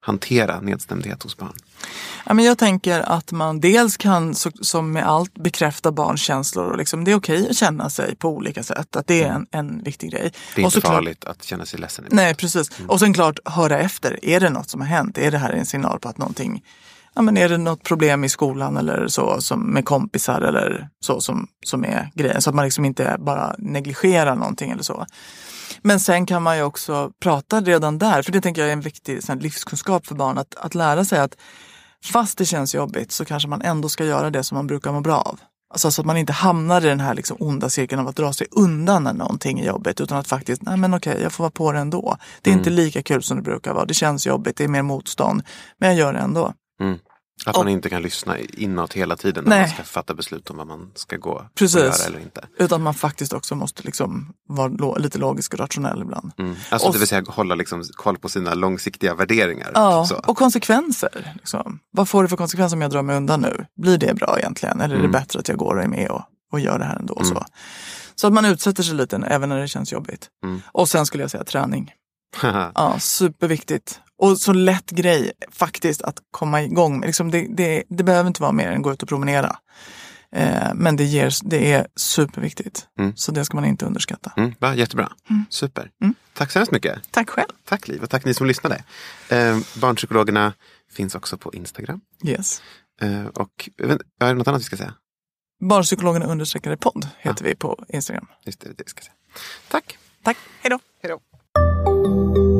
[0.01, 1.53] Hantera nedstämdhet hos barn?
[2.27, 6.65] Ja, men jag tänker att man dels kan, som med allt, bekräfta barns känslor.
[6.65, 8.97] Och liksom, det är okej att känna sig på olika sätt.
[8.97, 10.21] Att det är en, en viktig grej.
[10.21, 10.33] Mm.
[10.55, 12.05] Det är Och inte farligt att känna sig ledsen.
[12.11, 12.71] Nej, precis.
[12.89, 14.25] Och sen klart höra efter.
[14.25, 15.19] Är det något som har hänt?
[15.19, 16.63] Är det här en signal på att någonting
[17.15, 21.21] Ja, men är det något problem i skolan eller så som med kompisar eller så
[21.21, 22.43] som, som är grejen?
[22.43, 25.07] Så att man liksom inte bara negligerar någonting eller så.
[25.83, 28.81] Men sen kan man ju också prata redan där, för det tänker jag är en
[28.81, 30.39] viktig här, livskunskap för barn.
[30.39, 31.37] Att, att lära sig att
[32.05, 35.01] fast det känns jobbigt så kanske man ändå ska göra det som man brukar må
[35.01, 35.41] bra av.
[35.73, 38.33] Alltså så att man inte hamnar i den här liksom onda cirkeln av att dra
[38.33, 40.01] sig undan när någonting är jobbigt.
[40.01, 42.17] Utan att faktiskt, nej men okej, jag får vara på det ändå.
[42.43, 43.85] Det är inte lika kul som det brukar vara.
[43.85, 45.43] Det känns jobbigt, det är mer motstånd.
[45.79, 46.53] Men jag gör det ändå.
[46.81, 46.99] Mm.
[47.47, 49.61] Att man inte kan lyssna inåt hela tiden när Nej.
[49.61, 51.77] man ska fatta beslut om vad man ska gå Precis.
[51.77, 52.45] och göra eller inte.
[52.59, 56.33] Utan man faktiskt också måste liksom vara lite logisk och rationell ibland.
[56.39, 56.57] Mm.
[56.71, 59.71] Alltså Och- det vill säga hålla liksom koll på sina långsiktiga värderingar.
[59.75, 60.15] Ja, Så.
[60.17, 61.33] och konsekvenser.
[61.35, 61.79] Liksom.
[61.93, 63.67] Vad får det för konsekvenser om jag drar mig undan nu?
[63.77, 64.81] Blir det bra egentligen?
[64.81, 65.13] Eller är Mm.
[65.13, 66.23] det bättre att jag går och är med och,
[66.53, 67.25] och gör det här ändå?
[67.25, 67.45] Så.
[68.15, 70.29] så att man utsätter sig lite även när det känns jobbigt.
[70.45, 70.61] Mm.
[70.73, 71.93] Och sen skulle jag säga träning.
[72.75, 74.01] Ja, superviktigt.
[74.21, 77.07] Och så lätt grej faktiskt att komma igång med.
[77.07, 79.57] Liksom det, det, det behöver inte vara mer än att gå ut och promenera.
[80.33, 82.87] Eh, men det, ger, det är superviktigt.
[82.99, 83.17] Mm.
[83.17, 84.33] Så det ska man inte underskatta.
[84.37, 85.13] Mm, va, jättebra.
[85.49, 85.91] Super.
[86.03, 86.15] Mm.
[86.35, 86.99] Tack så hemskt mycket.
[87.11, 87.49] Tack själv.
[87.65, 88.85] Tack Liv och tack ni som lyssnade.
[89.29, 90.53] Eh, barnpsykologerna
[90.93, 92.01] finns också på Instagram.
[92.25, 92.63] Yes.
[93.01, 94.95] Eh, och jag är det något annat vi ska säga?
[95.61, 98.27] Barnpsykologerna understreckade podd heter vi på Instagram.
[98.45, 99.15] Just det, det ska säga.
[99.69, 99.99] Tack.
[100.25, 100.79] Tack, hej då.
[101.03, 102.60] Hej då.